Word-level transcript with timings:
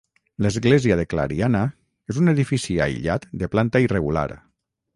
L'església 0.45 0.95
de 0.99 1.03
Clariana 1.11 1.61
és 2.13 2.19
un 2.23 2.33
edifici 2.33 2.79
aïllat 2.89 3.31
de 3.43 3.51
planta 3.57 3.83
irregular. 3.87 4.29